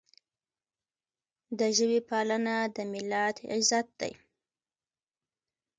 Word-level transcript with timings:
د 1.59 1.61
ژبې 1.77 1.99
پالنه 2.09 2.55
د 2.75 2.77
ملت 2.91 3.35
عزت 3.53 3.87
دی. 4.01 4.13